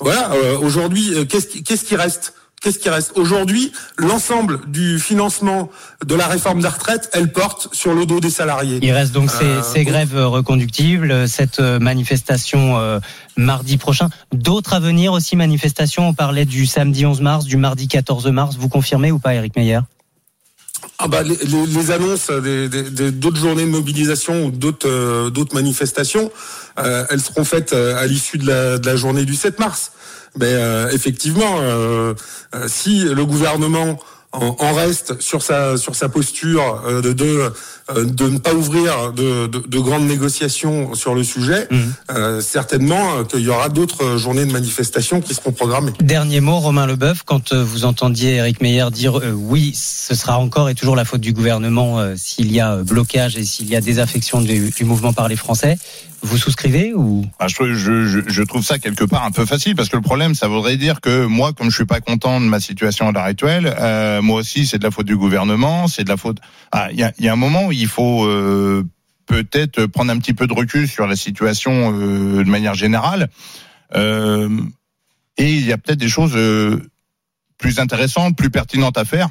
voilà, 0.00 0.32
aujourd'hui, 0.60 1.26
qu'est-ce 1.28 1.46
qui, 1.46 1.62
qu'est-ce 1.62 1.84
qui 1.84 1.96
reste? 1.96 2.34
Qu'est-ce 2.62 2.78
qui 2.78 2.88
reste? 2.88 3.12
Aujourd'hui, 3.16 3.72
l'ensemble 3.96 4.60
du 4.68 5.00
financement 5.00 5.68
de 6.06 6.14
la 6.14 6.28
réforme 6.28 6.62
des 6.62 6.68
retraites, 6.68 7.10
elle 7.12 7.32
porte 7.32 7.68
sur 7.72 7.92
le 7.92 8.06
dos 8.06 8.20
des 8.20 8.30
salariés. 8.30 8.78
Il 8.82 8.92
reste 8.92 9.12
donc 9.12 9.32
ces, 9.32 9.44
euh, 9.44 9.62
ces 9.64 9.82
grèves 9.82 10.16
reconductibles, 10.16 11.28
cette 11.28 11.58
manifestation 11.58 12.78
euh, 12.78 13.00
mardi 13.36 13.78
prochain. 13.78 14.10
D'autres 14.32 14.74
à 14.74 14.80
venir 14.80 15.12
aussi, 15.12 15.34
manifestations. 15.34 16.06
On 16.06 16.14
parlait 16.14 16.44
du 16.44 16.66
samedi 16.66 17.04
11 17.04 17.20
mars, 17.20 17.44
du 17.46 17.56
mardi 17.56 17.88
14 17.88 18.28
mars. 18.28 18.56
Vous 18.56 18.68
confirmez 18.68 19.10
ou 19.10 19.18
pas, 19.18 19.34
Eric 19.34 19.56
Meyer? 19.56 19.80
Ah 21.04 21.08
bah, 21.08 21.24
les, 21.24 21.36
les, 21.36 21.90
annonces 21.90 22.30
d'autres 22.30 23.36
journées 23.36 23.64
de 23.64 23.70
mobilisation 23.70 24.46
ou 24.46 24.50
d'autres 24.52 24.88
euh, 24.88 25.30
d'autres 25.30 25.52
manifestations, 25.52 26.30
euh, 26.78 27.04
elles 27.10 27.20
seront 27.20 27.42
faites 27.44 27.72
euh, 27.72 27.96
à 27.96 28.06
l'issue 28.06 28.38
de 28.38 28.46
la, 28.46 28.78
de 28.78 28.86
la 28.86 28.94
journée 28.94 29.24
du 29.24 29.34
7 29.34 29.58
mars. 29.58 29.90
Mais 30.38 30.46
euh, 30.46 30.90
effectivement, 30.92 31.56
euh, 31.58 32.14
euh, 32.54 32.66
si 32.68 33.00
le 33.00 33.26
gouvernement 33.26 33.98
en, 34.32 34.56
en, 34.58 34.72
reste 34.74 35.20
sur 35.20 35.42
sa 35.42 35.76
sur 35.76 35.94
sa 35.94 36.08
posture 36.08 36.82
de, 37.02 37.12
de 37.12 37.52
de 37.96 38.28
ne 38.28 38.38
pas 38.38 38.54
ouvrir 38.54 39.12
de, 39.12 39.46
de, 39.46 39.58
de, 39.58 39.78
grandes 39.78 40.06
négociations 40.06 40.94
sur 40.94 41.14
le 41.14 41.24
sujet, 41.24 41.66
mmh. 41.70 41.76
euh, 42.12 42.40
certainement 42.40 43.24
qu'il 43.24 43.40
y 43.40 43.48
aura 43.48 43.68
d'autres 43.68 44.16
journées 44.16 44.46
de 44.46 44.52
manifestations 44.52 45.20
qui 45.20 45.34
seront 45.34 45.52
programmées. 45.52 45.92
Dernier 46.00 46.40
mot, 46.40 46.58
Romain 46.58 46.86
Leboeuf, 46.86 47.22
quand 47.24 47.52
vous 47.52 47.84
entendiez 47.84 48.36
Eric 48.36 48.60
Meyer 48.60 48.86
dire 48.92 49.18
euh, 49.18 49.32
oui, 49.32 49.72
ce 49.74 50.14
sera 50.14 50.38
encore 50.38 50.68
et 50.68 50.74
toujours 50.74 50.96
la 50.96 51.04
faute 51.04 51.20
du 51.20 51.32
gouvernement 51.32 51.98
euh, 51.98 52.14
s'il 52.16 52.52
y 52.52 52.60
a 52.60 52.76
blocage 52.76 53.36
et 53.36 53.44
s'il 53.44 53.68
y 53.68 53.76
a 53.76 53.80
désaffection 53.80 54.40
du, 54.40 54.70
du 54.70 54.84
mouvement 54.84 55.12
par 55.12 55.28
les 55.28 55.36
Français. 55.36 55.76
Vous 56.22 56.38
souscrivez 56.38 56.94
ou? 56.94 57.26
Ah, 57.40 57.48
je, 57.48 58.42
trouve 58.42 58.62
ça 58.64 58.78
quelque 58.78 59.02
part 59.02 59.24
un 59.24 59.32
peu 59.32 59.44
facile 59.44 59.74
parce 59.74 59.88
que 59.88 59.96
le 59.96 60.02
problème, 60.02 60.36
ça 60.36 60.46
voudrait 60.46 60.76
dire 60.76 61.00
que 61.00 61.26
moi, 61.26 61.52
comme 61.52 61.68
je 61.68 61.74
suis 61.74 61.84
pas 61.84 62.00
content 62.00 62.40
de 62.40 62.46
ma 62.46 62.60
situation 62.60 63.08
à 63.08 63.12
l'heure 63.12 63.24
actuelle, 63.24 63.74
euh, 63.80 64.22
moi 64.22 64.38
aussi, 64.38 64.66
c'est 64.66 64.78
de 64.78 64.84
la 64.84 64.92
faute 64.92 65.06
du 65.06 65.16
gouvernement, 65.16 65.88
c'est 65.88 66.04
de 66.04 66.08
la 66.08 66.16
faute. 66.16 66.38
Ah, 66.70 66.88
il 66.92 66.98
y 66.98 67.28
a, 67.28 67.32
un 67.32 67.36
moment 67.36 67.66
où 67.66 67.72
il 67.72 67.88
faut 67.88 68.24
euh, 68.24 68.84
peut-être 69.26 69.86
prendre 69.86 70.12
un 70.12 70.18
petit 70.18 70.32
peu 70.32 70.46
de 70.46 70.52
recul 70.52 70.86
sur 70.86 71.08
la 71.08 71.16
situation 71.16 71.92
euh, 71.92 72.44
de 72.44 72.48
manière 72.48 72.74
générale. 72.74 73.28
Et 73.94 75.50
il 75.54 75.66
y 75.66 75.72
a 75.72 75.78
peut-être 75.78 75.98
des 75.98 76.08
choses 76.08 76.38
plus 77.58 77.78
intéressantes, 77.78 78.36
plus 78.36 78.50
pertinentes 78.50 78.96
à 78.96 79.04
faire 79.04 79.28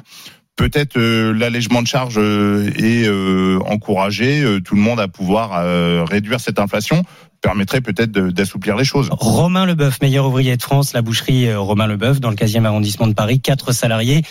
peut-être 0.56 0.96
euh, 0.96 1.32
l'allègement 1.32 1.82
de 1.82 1.86
charges 1.86 2.18
euh, 2.18 2.70
est 2.76 3.06
euh, 3.06 3.58
encouragé 3.66 4.44
tout 4.64 4.74
le 4.74 4.80
monde 4.80 5.00
à 5.00 5.08
pouvoir 5.08 6.06
réduire 6.06 6.40
cette 6.40 6.58
inflation 6.58 7.04
permettrait 7.42 7.80
peut-être 7.80 8.10
d'assouplir 8.10 8.76
les 8.76 8.84
choses. 8.84 9.08
Romain 9.10 9.66
Leboeuf, 9.66 10.00
meilleur 10.00 10.26
ouvrier 10.26 10.56
de 10.56 10.62
France, 10.62 10.94
la 10.94 11.02
boucherie 11.02 11.52
Romain 11.54 11.86
Leboeuf 11.86 12.20
dans 12.20 12.30
le 12.30 12.36
15e 12.36 12.64
arrondissement 12.64 13.08
de 13.08 13.12
Paris, 13.12 13.40
quatre 13.40 13.72
salariés 13.72 14.22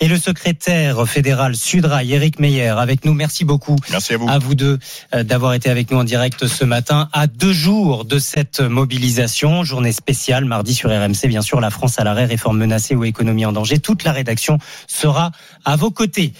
et 0.00 0.08
le 0.08 0.18
secrétaire 0.18 1.06
fédéral 1.08 1.56
Sudrail, 1.56 2.12
Eric 2.12 2.38
Meyer, 2.40 2.68
avec 2.68 3.04
nous. 3.04 3.14
Merci 3.14 3.44
beaucoup. 3.44 3.76
Merci 3.90 4.14
à 4.14 4.16
vous. 4.18 4.28
À 4.28 4.38
vous 4.38 4.54
deux 4.54 4.78
d'avoir 5.14 5.54
été 5.54 5.70
avec 5.70 5.90
nous 5.90 5.98
en 5.98 6.04
direct 6.04 6.46
ce 6.46 6.64
matin, 6.64 7.08
à 7.12 7.26
deux 7.26 7.52
jours 7.52 8.04
de 8.04 8.18
cette 8.18 8.60
mobilisation, 8.60 9.64
journée 9.64 9.92
spéciale 9.92 10.44
mardi 10.44 10.74
sur 10.74 10.90
RMC. 10.90 11.28
Bien 11.28 11.42
sûr, 11.42 11.60
la 11.60 11.70
France 11.70 11.98
à 11.98 12.04
l'arrêt, 12.04 12.26
réforme 12.26 12.58
menacée 12.58 12.94
ou 12.94 13.04
économie 13.04 13.46
en 13.46 13.52
danger. 13.52 13.78
Toute 13.78 14.04
la 14.04 14.12
rédaction 14.12 14.58
sera 14.86 15.30
à 15.64 15.76
vos 15.76 15.90
côtés. 15.90 16.32